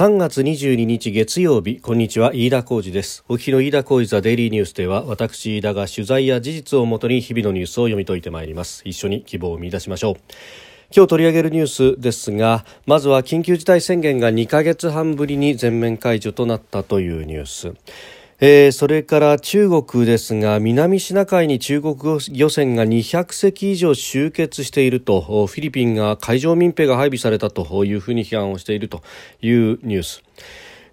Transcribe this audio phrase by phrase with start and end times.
[0.00, 3.22] 3月22日月曜日こんにちは飯田浩二です。
[3.28, 8.80] お日の飯田浩二ザデイリーニュースでは私飯田が取材や事実をもとに日々のニュースを読み解いてまいります。
[8.86, 10.14] 一緒に希望を見出しましょう。
[10.96, 11.66] 今日取り上げるニュー
[11.96, 17.74] スですがまずは緊急事態宣言が2ヶ月半ぶりに全面解除となったというニュース。
[18.42, 21.96] えー、それから中国ですが南シナ海に中国
[22.30, 29.02] 漁船が200隻以上集結しているとフィリピンが海上民兵が配備されたというふうに批判をしていると
[29.42, 30.22] いうニュース。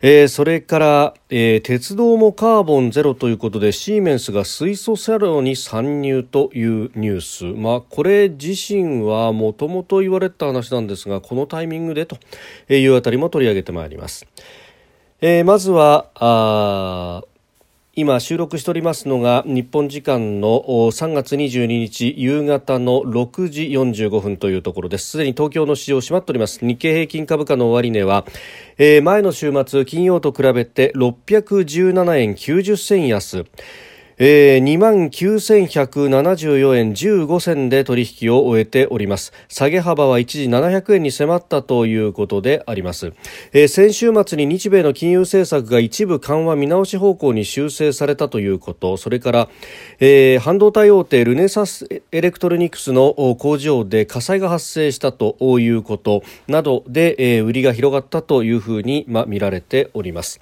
[0.01, 12.19] えー、それから、えー、鉄道もカーボンゼロということでシーメンスが水素車両に参入というニュース、まあ、これ自身はもともと言われた話なんですがこのタイミングでと
[12.69, 14.27] いうあたりも取り上げてまいります。
[15.19, 17.23] えー、まずは
[17.99, 25.07] 今収録しておりますのが日本時間の3月22日夕方の6時45分というところです。
[25.09, 26.63] すでに東京の市場閉まっております。
[26.63, 28.27] 日経平均株価の終値は、
[28.77, 33.45] えー、前の週末金曜と比べて617円90銭安。
[34.19, 39.31] えー、2万9174円15銭で取引を終えております。
[39.47, 43.13] 下げ幅は一時700円に迫ったということであります、
[43.53, 48.97] えー、先週末に日米の金融政策が一部緩和見直し方向に修正されたということ。
[48.97, 49.49] それから、
[49.99, 56.23] えー、半導体大手ルネサスエレクトロニクスの工場で火災が発生したということ。
[56.47, 60.39] などで、えー、売りが広がったというふうに、ま、見られております。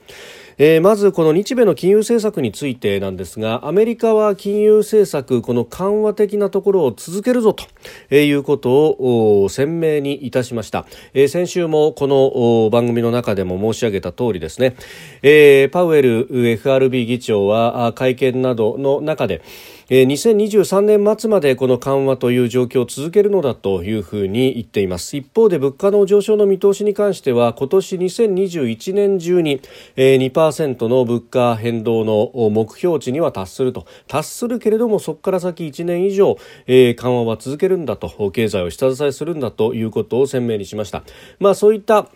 [0.57, 7.66] えー、まずこの日米の金融政策についてなんですがアメリカは金融政策この緩和的なところを続けるぞと、
[8.11, 10.85] え、いうことを鮮明にいたしました、
[11.16, 14.75] えー、先週もこの番組の中でも申し上げた通りですね、
[15.23, 19.41] えー、パウエル FRB 議長は会見などの中で
[19.88, 25.16] えー、2023年末までこの緩和という状況を続けるのだというふうに言っています。
[25.16, 29.61] 一方で物価の上昇の見通しに関しては今年2021年中に、
[29.95, 33.86] えー、2%の物価変動の目標値には達すると。
[34.08, 36.38] 達するけれどもそこから先1年以上、
[36.68, 41.03] 緩和は続けるんだと経済を下支えするんだということを鮮明にしました。
[41.40, 42.07] まあそういった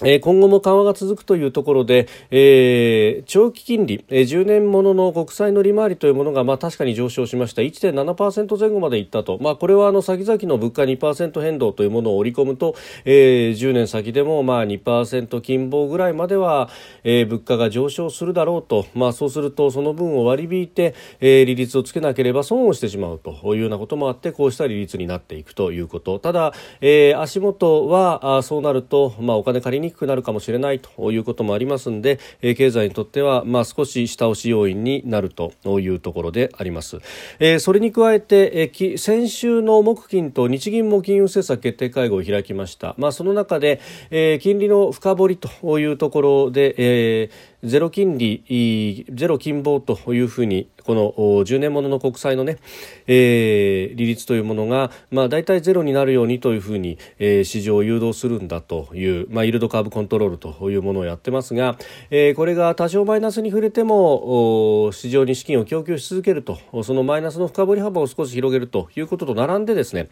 [0.00, 7.62] 今後も緩和が続くというところで、えー、長期金利、えー、10年ものの国債の利回りというものが、まあ、確かに上昇しました。
[7.62, 12.74] 1.7%前後までいったと、まあ、これはあの先々の物価2%変動というものを織り込むと、
[13.04, 16.70] えー、10年先でもまあ2%金棒ぐらいまでは、
[17.04, 26.18] えー、物価が上昇するだろうと、まあ、そうするとその分を割り引いて、えー、利率をつけなければ損をしてしまうというようなこともあってこうした利率になっていくということ。
[26.18, 36.98] ただ、えー、足元はあそうなると、まあ、お金借りにくくなるかもしれないということもありますので、えー、経済にとっては、まあ、少し下押し要因になるというところであります。
[37.38, 42.94] えー、それに加えて、えー、先週の木金と日銀も金融政策決定会合を開きました。
[42.98, 43.80] まあ、その中で、
[44.10, 52.58] えー、金利の深掘りというところで、えーゼロ金利、ゼロ金棒というふうに、この10年ものの国債のね、
[53.06, 61.76] えー、利率というものが、まあ、大体ゼロになるようにというふうに、えー、市場を誘導するんだという、まあ、イールドカーブコントロールというものをやってますが、
[62.10, 70.08] えー、これが多少マイナスに触れても、市場に資金を供給し続けると、そのマイナスの深掘り幅を少し広げるということと並んでですね、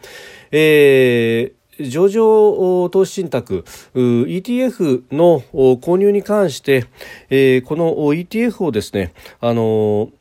[0.51, 3.65] えー上場投資信託
[3.95, 6.85] ETF の購入に関して、
[7.31, 10.11] えー、この ETF をですね、あの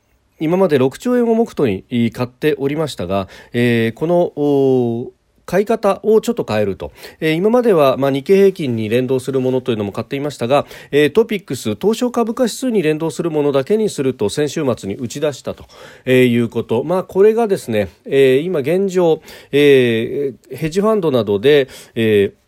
[0.40, 5.12] 今まで6兆円を目途に買っておりましたが、えー、この
[5.46, 15.66] 買い方をちょっと変えると、えー、今までは、まあ、日経平均に連動するものというのも買っていましたが、えー、トピックス東証株価指数に連動するものだけにすると先週末に打ち出したと、
[16.04, 22.42] えー、いうこと、まあ、これがですね、えー、今現状、えー、ヘッジファンドなどで、えー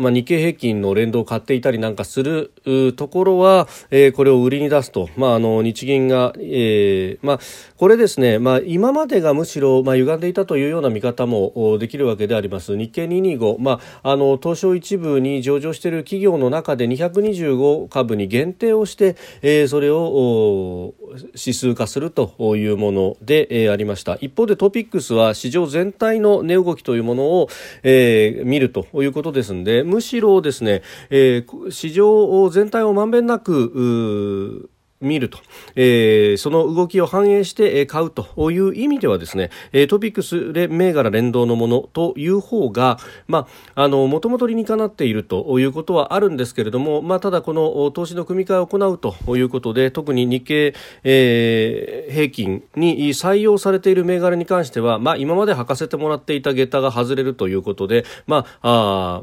[0.00, 2.52] まあ、日経平均の連動を買っていたりなんかする
[2.96, 7.40] ところは、えー、これを売りに出すと、まあ、あの日銀が、えーまあ、
[7.76, 12.76] これですね、まあ、今までがむしろ、まあ、歪んでいたというような見方もできるわけであります。
[12.76, 20.94] 日経225、まあ、あの東証一部に上場している企業の中で225株に限定をして、えー、それを
[21.34, 24.16] 指数化するというもので、えー、ありました。
[24.20, 27.48] 一方でトピックスは市場全体の値動きというものを、
[27.82, 34.70] えー、見るということですのでむしろですね、えー、市場全体をまんべんなく
[35.00, 35.38] 見ると、
[35.76, 39.50] えー、その動きを反映して買うという意味ではですね、
[39.88, 59.22] トピックスで銘柄連動のものという方が、まあ、あの、もともと理にかなっているということはあるんですけれども、まあ、ただこの投資の組み換えを行うということで、特に日経、えー、平均に採用されている銘柄に関しては、まあ、今まで履かせてもらっていた下駄が外れるということで、ま、あ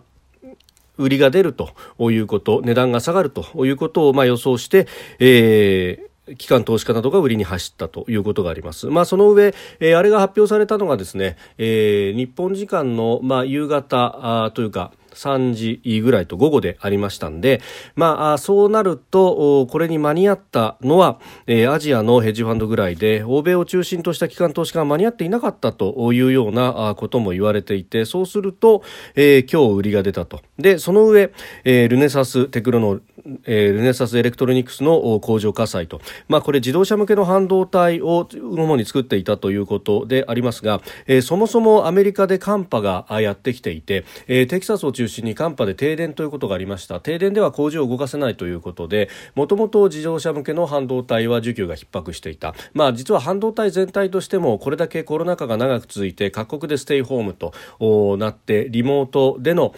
[0.97, 1.71] 売りが出ると
[2.11, 4.87] いうこと値段が下がるということをまあ予想して、
[5.19, 8.87] えー機関投資家などが売りに走ったということがあります。
[8.87, 17.61] まあ、その上、えー、あれが発表されたのがですね、えー、日本時間の、まあ、夕方あというか、3時ぐらいと午後でありましたんで、
[17.95, 28.83] まあ、そうなると、これに間に合ったのは、え、アジアのヘッジファンドぐらいで、欧米を中心とした機関投資家が間に合っていなかったというようなことも言われていて、そうすると、
[29.15, 30.41] え、今日売りが出たと。
[30.59, 31.31] で、その上、
[31.63, 32.99] え、ルネサステクノ、
[33.45, 46.99] えー、ルネサスエレクトロニクスの工場火災と、まあ、これ自動車向けの半導体を主に作っていたということでありますが、えー、そもそもアメリカで寒波がやってきていて、えー、テキサスを中心に寒波で停電ということがありました。
[46.99, 59.73] 停電では工場を動かせないということでもともと自動車向けの半導体は需給が逼迫していた、まあ、実は半導体全体としてもこれだけコロナ禍が長く続いて各国でステイホームとなってリモートでの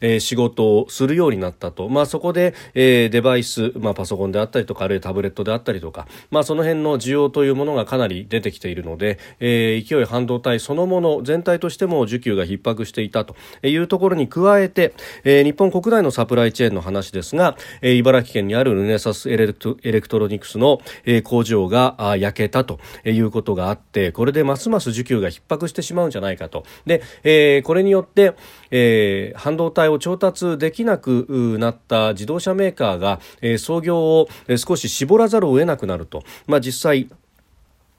[0.00, 13.34] えー、仕事をするようになったと、まあ、そこで、えー、デバイス、まあ、パソコンであったりとかあるいはタブレットであったりとか、まあ、その辺の需要というものがかなり出てきているので、えー、勢い半導体そのもの全体としても需給が逼迫していたと。
[13.62, 14.94] いうところに加えて、
[15.24, 26.64] えー、日本国内のサプライチェーンの話ですが、えー、茨城県にあるルネサスエレクトエレクトロニクスの、えー、工場が焼けたということがあってこれでますます需給が逼迫してしまうんじゃないかと。
[26.86, 28.34] で、えー、これによって、
[28.70, 37.08] えー、半導体を調達できなくなった自動車メーカーが、えー、操業を少し絞らざるを得なくなると、まあ、実際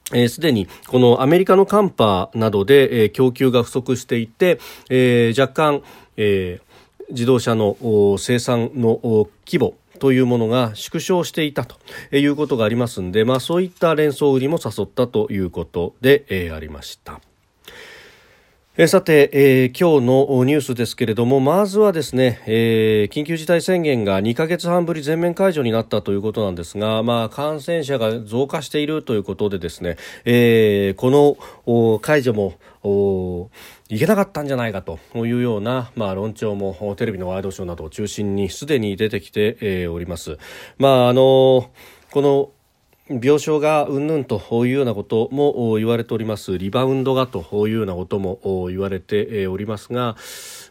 [0.06, 4.60] す、えー、で、にこのアメリカの寒波などで、えー、供給が不足していて、
[4.90, 5.84] えー、若干、
[6.18, 7.76] えー、自動車の
[8.18, 9.00] 生産の
[9.46, 11.78] 規模というものが縮小していたと
[12.16, 17.22] いうことがありますので、まあ、そういった連想売りも誘ったということで、えー、ありました。
[18.78, 29.96] えさて、えー、今日のニュースですけれどもまずはですね、えー、緊急事態宣言が2ヶ月半ぶり全面解除になったということなんですが、まあ、感染者が増加しているということでですね、
[30.26, 31.10] えー、こ
[31.66, 33.50] の解除も
[33.88, 40.38] いけなかったんじゃないかというような、まあ、論調もテレビのワイドショーなどを中心にすでに出てきて、えー、おります。
[40.80, 41.72] まああの
[42.12, 42.50] この
[43.08, 46.58] 病床がうんぬんというようなことも言われております。
[46.58, 50.16] リバウンドがというようなことも言われておりますが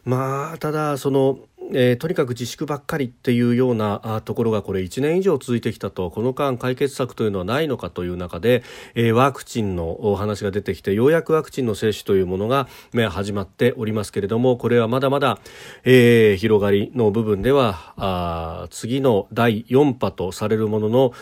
[0.03, 1.39] まあただその
[1.73, 6.11] えー、とにかく自粛ばっかりっていうようなところがこれ1年以上続いてきたと。
[6.11, 12.67] この間解決策というのはないのかという中で、えー、ワクチンのお話が出てきてようやくワクチンの接種というものが
[13.09, 15.39] 始まっておりますけれどもこれはまだまだ、
[15.83, 21.13] えー、広がりの部分ではあ次の第4波とされるものの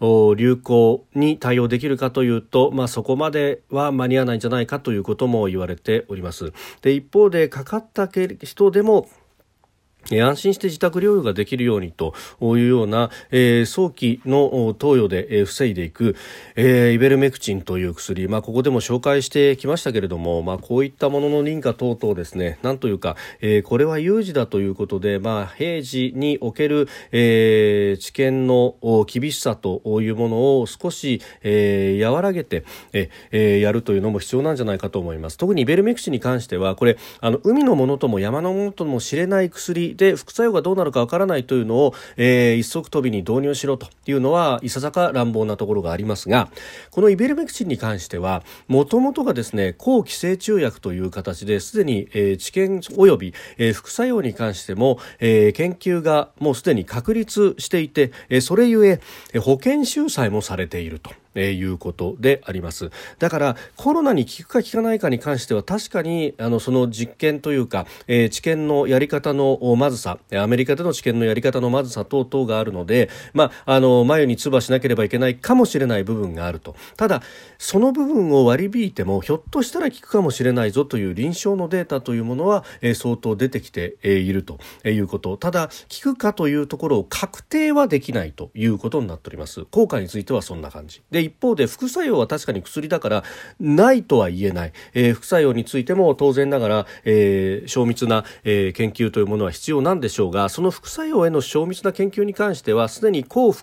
[0.00, 6.52] 流行に対応できるかというと、まあ、そこまでは間に合わないんじゃないかということも言われております。
[6.80, 9.08] で一方でかかった人でも
[10.12, 16.16] 安心して自宅療養ができるようにというような、えー、早期の投与で、防いでいく、
[16.56, 28.76] えー、イベルメクチンという薬、まあ、ここでも紹介してきましたけれども、まあ、こういったものの認可等々ですね、なんというか、えー、これは有事だということで、まあ、平時における、えー、知見の
[29.06, 35.38] 厳しさというものを少し、えー、和らげて、えー、やるというのも必要なんじゃないかと思います。
[35.38, 46.48] 特にイベルメクチンに関しては、これ、あの、海のものとも山のものとも知れない薬で副作用がどうなるかわからないというのを、えー、一足飛びに導入しろというのはいささか乱暴なところがありますが
[46.90, 59.00] このイベルメクチンに関してはもともとがですね抗寄生虫薬という形ですでに、えー、治験及び、えー、副作用に関しても、えー、研究がもうすでに確立していて、えー、それゆえ
[59.40, 61.10] 保険収載もされていると。
[61.34, 62.90] えー、いうことであります。
[63.18, 76.74] だからコロナに効くか効かないかに関しては確かにあのその実験というか、えー、治験のやり方のまずさアメリカでの治験のやり方のまずさ等々があるので、まあ、あの眉に唾しなければいけないかもしれない部分があると。
[76.96, 77.22] ただ
[77.58, 85.36] その部分を割り引いてもひょっとしたら効くかもしれないぞという臨床のデータというものは、えー、相当出てきているということ。
[85.36, 89.64] ただ効くかというところを確定はできないということになっております。
[89.66, 91.02] 効果についてはそんな感じ。
[91.10, 93.24] で一方で副作用は確かに薬だから
[93.58, 103.54] ないとは言えない、えー、副作用についても当然ながら、えー、精密な、えー、研究というものは必要なんでしょうがその副作用への精密な研究に関してはすでに抗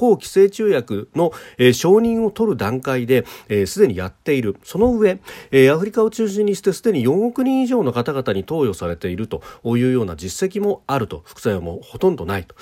[0.00, 4.56] 抗寄生虫薬の、えー、承認を取る段階で、えー、すでにやっている。
[4.64, 12.54] その上、えー、アフリカを中心にしてすでに4億人以上の方々に投与されているというような実績もあると、副作用もほとんどないと。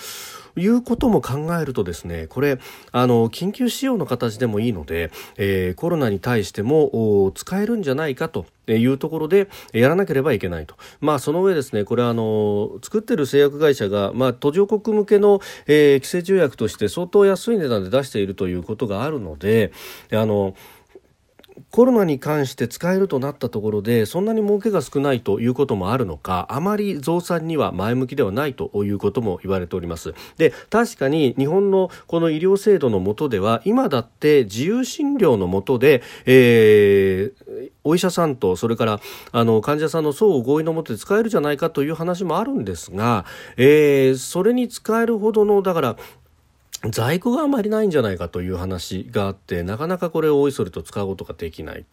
[0.58, 2.58] いうことも考えるとですねこれ
[2.92, 19.72] あの緊急使用の形でもいいので、えー、コロナに対しても使えるんじゃないかというところでやらなければいけないと、まあ、その上ですねこれはあの作ってる製薬会社が、まあ、途上国向けの、えー、規制中薬として相当安い値段で出しているということがあるので
[20.12, 20.54] あの
[21.70, 30.14] コロナに関して使えるとなったところでそんなに儲けが少ないということもあるのかあまり増産には前向きではないということも言われております。
[30.36, 39.00] で確かに日本のこの医療制度の下では今だって自由診療の下で、えー、お医者さんとそれから
[39.32, 43.24] あの患者さんの相互合意のもとで使えるじゃないかという話もあるんですが、
[43.56, 45.96] えー、それに使えるほどのだから
[46.90, 51.84] 在庫があまりないんじゃないかという話があってなかなかこれをおいそれと使うことができない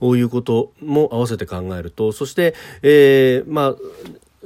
[0.00, 3.76] ということも合わせて考えるとそして、えー、ま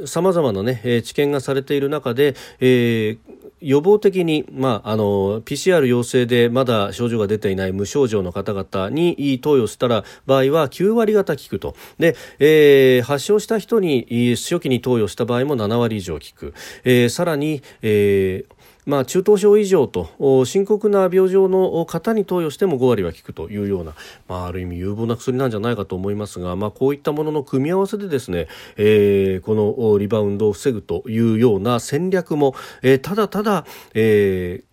[0.03, 3.19] あさまざまな、ね、知見がされている中で、えー、
[3.61, 11.75] 予防的に、まあ、あの PCR 陽性でまだ症状が出ていない無症状の方々に投与したら場合は9割方効くと。
[11.99, 16.55] で、えー、発症した人に初期に投与した場合も7割以上効く、
[16.85, 18.58] えー、さらに、えー
[18.89, 23.95] まあ、中等症以上と深刻な病状の方に投与しても5割は効くというような、
[24.29, 34.69] まあ、ある意味有望な薬なんじゃないかと思いますが、まあ、こういったものの組み合わせでですね、えー、このリバウンドを防ぐというような戦略も、えー、ただただ、えー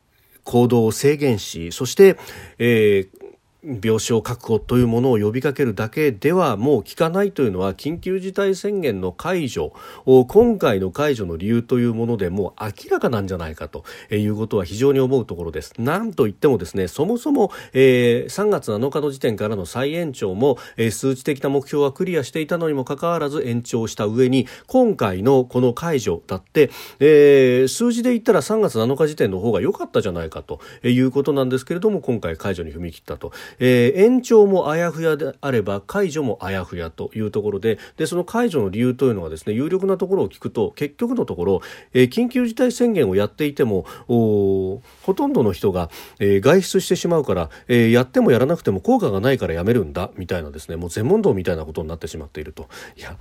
[0.46, 2.18] 行動を制限しそして、
[2.60, 3.25] えー、
[3.66, 9.74] 病床確保というものを呼びかけるだけではもう効かないというのは緊急事態宣言の解除
[10.06, 15.74] 今回の解除の理由というものでもう明らかなんじゃないかということは非常に思うところです。
[15.80, 26.70] なんといってもですねそもそも、えー、3月7日の時点からの再延長も、えー、数値的な目標はクリアしていたのにもかかわらず延長した上に今回のこの解除だって、
[27.00, 33.32] えー、数字で言ったら3月7日時点の方が良かったじゃないかということなんですけれども今回解除に踏み切ったと。
[33.60, 41.62] えー、延長もあやふやであれば解除もあやふやというところででその解除の理由というのはですね有力なところを聞くと結局のところ、
[41.94, 44.82] えー、緊急事態宣言をやっていてもほ
[45.16, 52.68] とんどの人が、えー、外出してしまうから、えー、やってもやらなくても効果がないからやめるんだみたいなですねもう全問答みたいなことになってしまっていると。
[52.98, 53.18] いや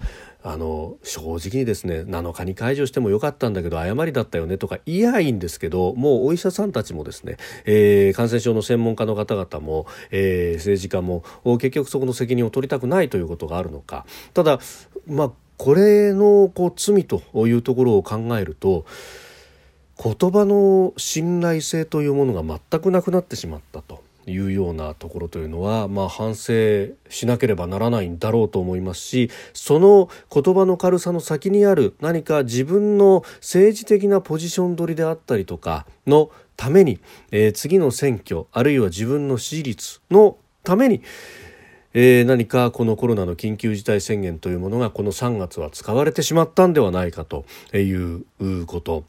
[0.47, 10.24] あの正直にですね7日に解除してもよかったんだけど誤りだったよねとか言いやいいんですけどもうお医者さんたちもですね、えー、感染症の専門家の方々も、え、
[10.57, 14.61] 政治家も結局そこの責任を取りたくないということがあるのかただ
[15.07, 18.85] まあこれのこう罪というところを考えると
[20.03, 24.03] 言葉の信頼性というものが全くなくなってしまったと。
[24.27, 36.31] いうようなところというのは、まあ、反省しなければならないんだろうと思いますしその言葉の軽さの先にある何か自分の政治的なポジション取りであったりとかの
[36.65, 36.99] ために、
[37.31, 41.03] えー、次の選挙あるいは自分の支持率のために
[41.97, 49.05] えー、何かこのコロナの緊急事態宣言というものがこの3月は使われてしまったんではないかということ。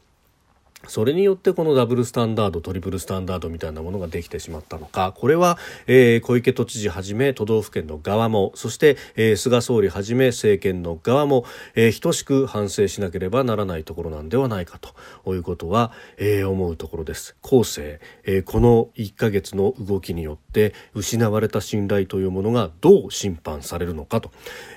[0.88, 5.12] それによってこのダブルスタンダードトリプルスタンダードみたいなものができてしまったのか。
[5.16, 17.36] これは、えー、小池都知事はじめ都道府県の側もそして、えー、菅総理はじめ政権の側も、えー、等しく反省しなければならないところなんではないかということは、えー、思うところです。
[17.42, 20.45] 後世、えー、この1ヶ月の動きによって
[20.94, 24.30] 失われた信頼というものがどう審判されるのかと、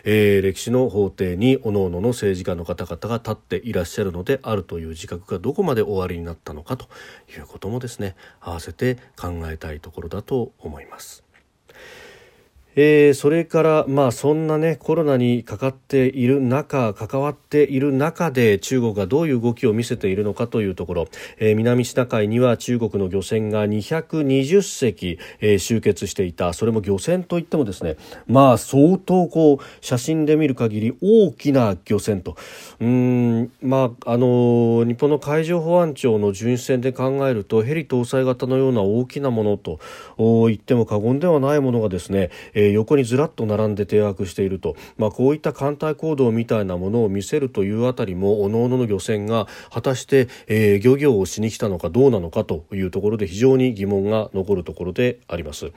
[0.04, 6.88] えー、歴史の法廷に各々の政治家の方々が立っていらっしゃるのであるという自覚がどこまでおありになったのかと
[7.30, 11.29] いうこともですね合わせて考えたいところだと思います。
[12.76, 21.08] えー、それから、まあ、そんな、ね、コロナにかかっている中関わっている中で中国がどういう動きを見せているのかというところ、
[21.40, 26.54] えー、南シナ海には中国の漁船が220隻、えー、集結していた。
[26.54, 27.98] それも漁船といってもですね、
[28.28, 32.38] まあ、相当こう写真で見る限り大きな漁船と。
[32.80, 39.80] うん、まああの日本の海上保安庁の巡視船で考えるとヘリ搭載型のような大きなものと
[40.18, 55.72] 言っても過言ではないものがですね、ー横にずらっと並んで停泊していると、まあ、こういった艦隊行動みたいなものを見せるというあたりも各々の漁船が果たして、えー、漁業をしに来たのかどうなのかというところで非常に疑問が残るところであります。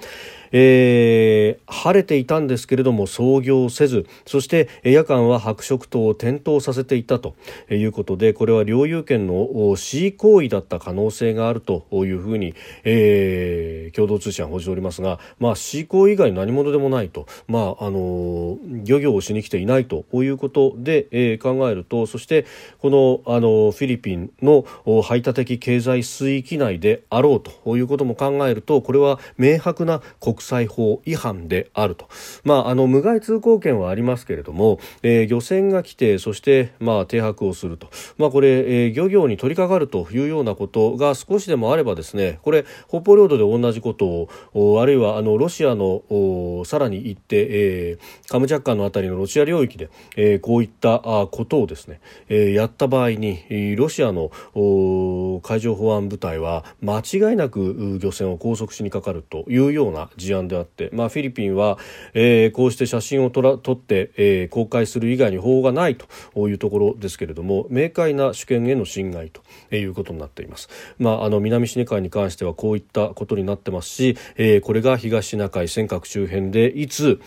[0.52, 7.34] えー、晴れていたんですけれども操業せずそして夜間は白色灯を点灯させていたと
[7.70, 20.04] いうことでこれは領有権の恣意行為だった可能性があるというふうに、えー、共同通信は報じておりますが、まあ、恣意行為以外何者でもないと、まあ、あの漁業をしに来ていないと。
[20.22, 22.46] いうことで、えー、考えるとそして
[22.78, 24.64] このあのフィリピンの
[25.02, 27.76] 排他的経済水域内であろうと。
[27.76, 32.08] いうことも考えるとこれは明白な国際法違反であると、
[32.44, 37.88] まあ、あの無害通行権はありますけれども、えー、漁船が来てそして、まあ、停泊をすると、
[38.18, 46.02] まあ、これ、えー、漁業に取り掛かるというようなことが少しでもあればですねこれ北方領土で同じことをあるいはあのロシアの
[46.64, 54.30] さらに行って、えー、カムチャッカのあたりのロシア領域で、えー、こういったことをですね、えー、やった場合にロシアの
[55.42, 61.78] 海上保安部隊は間違いなく漁船を拘束しにかかるというような事案であって、まあ、フィリピンは、
[62.14, 69.42] えー、こうして写真を撮ら撮って、えー、公開する以外に法がないというところですけれども明快な主権への侵害と
[69.74, 70.68] いうことになっています。
[70.98, 77.20] まあ、あの南シネ海に関してはこういったことになってますし、えー、これが東シナ海尖閣周辺でいつ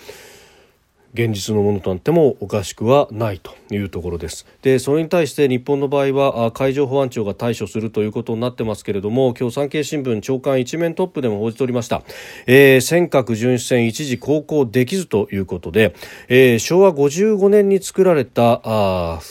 [1.16, 4.46] 現実のものとなってもおかしくはないというところです。
[4.62, 12.04] でそれに対して日本の場合は海上保安庁が対処するということになってますけれども今日産経新聞長官一面トップでも報じておりました、
[12.48, 15.96] えー、尖閣巡視船一時航行できずということで、
[16.28, 19.22] えー、昭和55年に作られたあ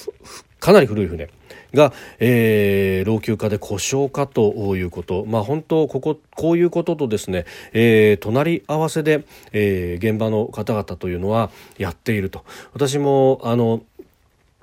[0.59, 1.29] かなり古い船。
[1.75, 12.45] が、えー、老朽化で故障かということ、まあ、本当こここういうこととですね、えー、隣り合わせで、えー、現場の方々というのはやっていると。
[12.73, 13.83] 私もあの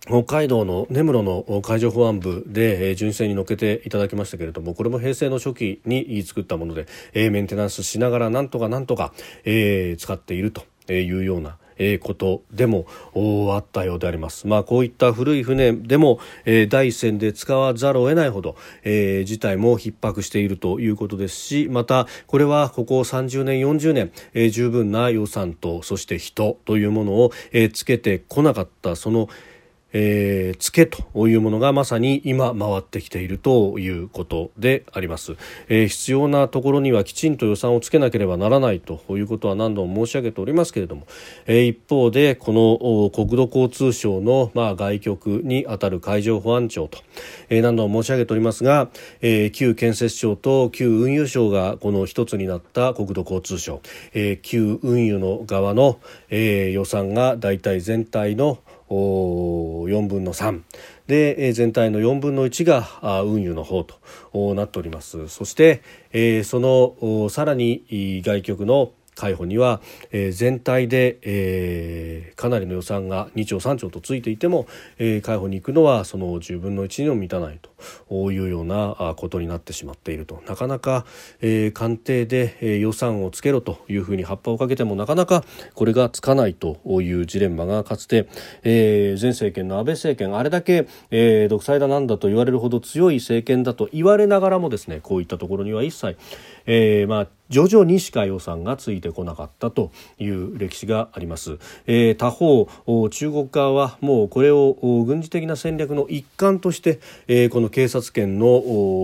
[0.08, 9.13] 北海道の根室の海上保安部で巡視船に乗っけていただきましたけれどもこれも平成の初期に作ったものでメンテナンスしながらなんとかなんとか
[9.46, 11.58] え使っているというような
[12.00, 12.85] ことでも
[13.53, 14.47] あったようであります。
[14.47, 29.29] まあ、こういった古い船でも、えー、第一線で使わざるを得ないほど、えー、事態も逼迫しているということですしまたこれはここ30年40年、えー、十分な予算とそして人というものを、えー、つけてこなかったその
[29.93, 35.36] えー、ツケというものがまさに今回ってきているということであります、
[35.67, 41.07] えー、必要なところにはきちんと予算をつけなければならないということは何度も申し上げておりますけれども、
[41.45, 47.00] えー、一方でこの国土交通省の、まあ、外局にあたる海上保安庁と、
[47.50, 48.89] えー、何度も申し上げておりますが、
[49.21, 53.81] えー、旧建設省と旧運輸省がこの一つになった国土交通省、
[54.13, 58.59] えー、旧運輸の側の、えー、予算が大体全体の
[58.92, 60.62] 4分の3
[61.08, 65.27] で全体の4分の1が運輸の方となっております。
[65.30, 65.82] そして
[66.44, 69.81] そのさらに外局の海保には、
[70.12, 77.60] えー、全体で、えー、かなりの予算が2兆3兆とついていても、えー、海保に行くのはその10分の1にも満たない
[78.10, 80.42] というようなことになってしまっていると。
[80.48, 81.05] なかなか、
[81.42, 85.44] えー、官邸で、えー、予算をつけろというふうに葉っぱをかけてもなかなか
[85.75, 88.27] これがつかないというジレンマがかつて、
[88.64, 96.18] えー、前政権の安倍政権あれだけ、えー、独裁だなんだと言われるほど強い政権だと言われながらもですねこういったところには一切、
[96.74, 102.66] えー、まあ徐々にしか予算がついてこなかったという歴史があります、えー、他方
[103.10, 108.48] 中国側はもうこれを軍事的な戦略の一環として、えー、この警察権の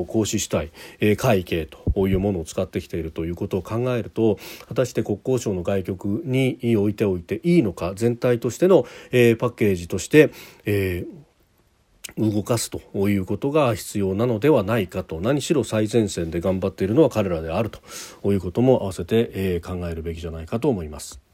[0.07, 10.31] 行使主体、えー、会計というものを使ってきているということを考えると果たして国交省の外局に置いておいていいのか全体としての、えー、パッケージとして、
[10.65, 11.26] えー
[12.17, 21.26] 動かすということが必要なのではないかと何しろ最前線で頑張っているのは彼らであるということも併せてえ考えるべきじゃないかと思います。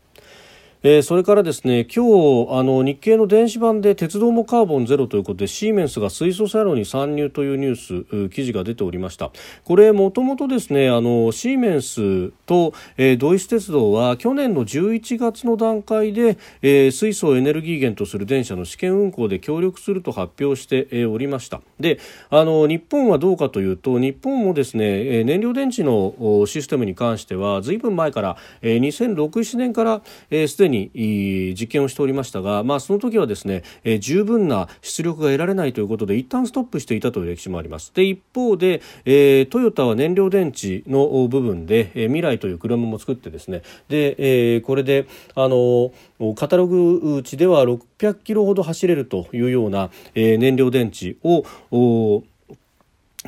[0.86, 2.04] えー、それからですね今
[2.46, 9.32] 日あの日経の電子版で鉄道もカーボンゼロということでシーメンスが水素車両に参入というニュース記事が出ておりました。
[9.63, 21.62] これもともとですねあのシーメンスと、えー、ドイツ鉄道は去年の11月の段階で、えー、水素をエネルギー源とする電車の試験運行で協力すると発表して、えー、おりました。
[21.80, 37.93] であの日本はどうかというと日本もですね、え燃料電池のシステムに関してはずいぶん前から、えー、2006、7年からすで、えー、にに実験をしておりましたが、まあ、その時はですね、えー、十分な出力が得られないということで一旦ストップしていたという歴史もあります。
[37.93, 45.91] で一方で、えー、トヨタは燃料電池の部分で、えー、未来という車も作ってですねで、えー、これであの
[46.36, 51.43] カタログ値では600キロほど走れるというような、えー、燃料電池を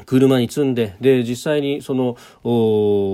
[0.06, 2.18] 車に積んでで実際にその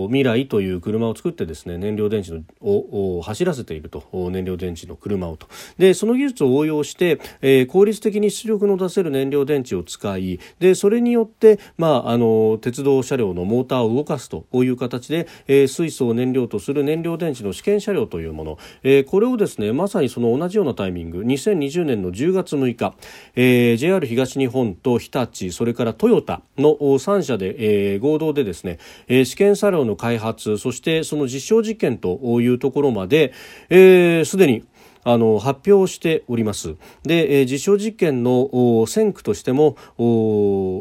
[0.08, 5.48] 未来という車を作ってですね燃料電池のを走らせていると燃料電池の車をと。
[5.78, 22.96] でその技術を応用して、えー、効率的に出力の出せる燃料電池を使いでそれによって、まあ、あの鉄道車両のモーターを動かすという形で、えー、水素を燃料とする燃料電池の試験車両というもの、えー、これをですねまさにその同じようなタイミング2020年の10月6日、
[23.36, 33.38] えー、JR 東日本と日立それからトヨタの3社で、えー、合同でですね、えー、試験車両の開発そしてその実証実験というところまで、す、
[33.70, 34.64] えー、で、に
[35.04, 39.76] あの発表しておりますで、えー、実証実験の線区としても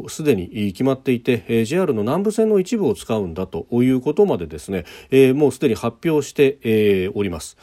[0.09, 7.57] すでに決まっていて、えー、JR の南部線の一部を使うんだということまでですね、えー、もうすでに発表して、えー、おります。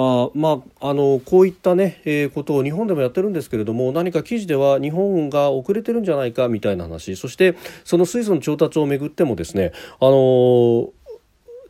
[0.00, 7.16] あまあ、あのこういったね、えー、ことを日本でもやってるんですけれども何か記事では日本が遅れてるんじゃないかみたいな話。
[7.16, 10.92] そしてその水素の調達をめぐってもですねあの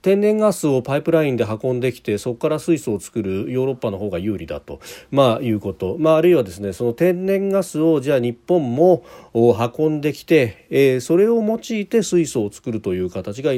[0.02, 13.52] 天然ガスをパイプラインで運んできてそこから水素を作るヨーロッパの方が有利だと、まあ、いうこと、まあ、あるいはですねその天然ガスをじゃあ日本も運んできて、えー、それを用いて水素を作るという形が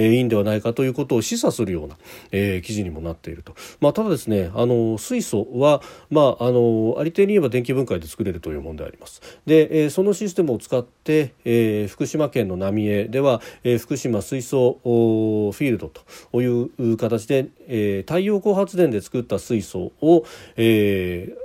[0.00, 1.96] ー、いいんではないかということを示唆するような、
[2.30, 9.20] えー、記事にもなっていると、まあ、ただですねあの水素は、まあ、あのありていに言えば電気分解で作れるというものであります。
[9.46, 20.24] で、えー、そのシステムを使って、えー、福島県の浪江では、えー、福島水素フィールドという形で、えー、太陽光発電で作った水素を、
[20.56, 21.41] えー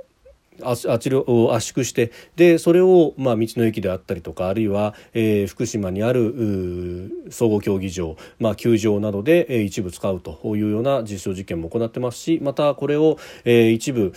[0.62, 14.12] 圧力圧縮してでそれを、まあ、道の駅であったりとかあるいは、えー、福島にある総合競技場、まあ、球場などで、えー、一部使うというような実証実験も行ってますしまたこれを、えー、一部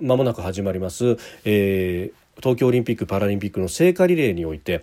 [0.00, 4.82] まもなく始まります、えー、東京オリンピック・パラリンピックの聖火リレーにおいて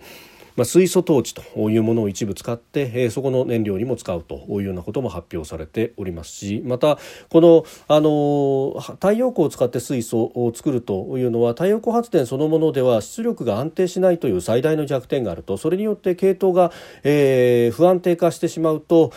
[0.56, 19.12] まあ、水素トーチというものを一部使って、えー、そこの燃料にも使うというようなことも発表されておりますしまたこの、あの太陽光を使って水素を作るというのは太陽光発電そのものでは出力が安定しないという最大の弱点があるとそれによって系統が、えー、不安定化してしまうと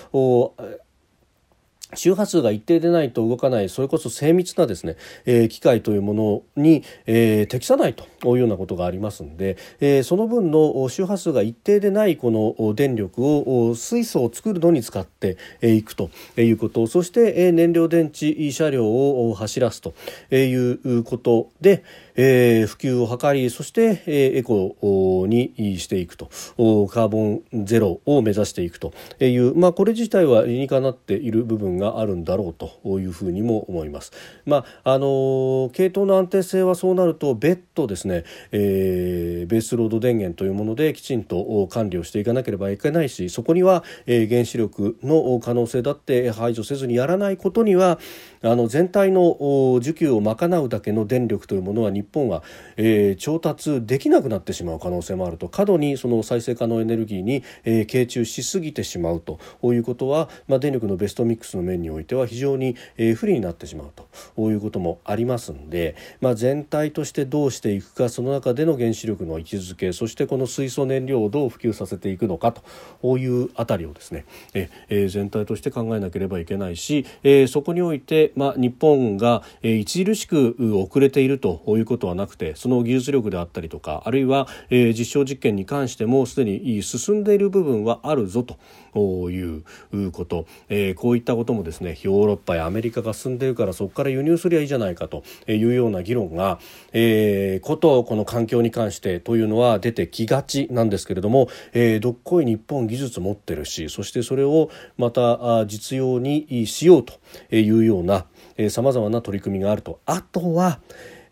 [1.96, 19.94] 周波数が一定でないと動かないそれこそ精密なですね、えー、機械というものに、えー、適さないというようなことがありますので、えー、その分の周波数が一定でないこの電力を水素を作るのに使っていくということそして燃料電池車両を走らすと
[20.32, 21.84] いうことで、
[22.18, 34.12] えー、普及を図りそして、えー、エコにしていくとカーボンゼロを目指していくという、まあ、これ自体は理にかなっている部分があるんだろうというふうにも思います。
[34.46, 48.00] まああの系統の安定性はそうなると別途ですね、えー、ベースロード電源というものできちんと管理をしていかなければいけないしそこには、えー、原子力の可能性だって排除せずにやらないことには
[48.44, 49.36] あの全体の
[49.80, 52.44] 需給を賄うだけの電力というものは日本は、
[52.76, 55.50] えー、調達できなくなってしまう可能性もあると。
[55.50, 59.40] 過度にその再生可能エネルギーに、えー、傾注しすぎてしまうと。
[59.64, 64.08] いうことは、まあ、電力のベストミックスの面においては非常に、えー、不利になってしまうと。
[64.50, 73.18] いうこともありますんで、まあ、全体としてどうしていくかその中での原子力の位置づけそしてこの水素燃料をどう普及させていくのかと。
[73.18, 88.58] いうあたりをですね、えー、全体として考えなければいけないし、えー、そこにおいて、まあ、日本が、著しく遅れているということはなくてその技術力であったりとかあるいは、実証実験に関してもすでに進んでいる部分はあるぞと。
[89.00, 89.64] いう
[90.12, 96.60] こと、えー、こういったこともですねヨーロッパやアメリカが進んでいるからそこから輸入すりゃいいじゃないかというような議論が、
[96.94, 107.14] えー、ことこの環境に関してというのは出てきがちなんですけれども、えー、どっこい日本技術持ってるしそしてそれをまた実用にしようと
[107.56, 108.26] いうような
[108.70, 110.00] さまざまな取り組みがあると。
[110.06, 110.80] あとは、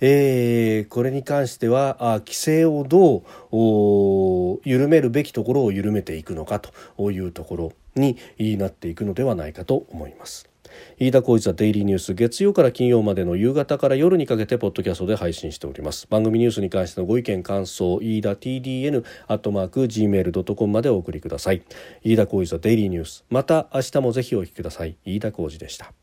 [0.02, 8.18] えー、これに関してはあ規制をどう緩めるべきところを緩めていくのかというところに
[8.58, 10.50] なっていくのではないかと思います。
[10.98, 16.08] 飯田浩司ザデイリーニュース月曜から金曜までの夕方から夜にかけてポッドキャストで配信しております。
[16.10, 21.64] 番組ニュースに関してのご意見感想飯田 TDN アットマーク Gmail.com までお送りください。
[22.04, 23.26] 飯田浩司ザデイリーニュース。
[23.30, 24.98] また明日もぜひお聞きください。
[25.06, 25.94] 飯田浩司でした。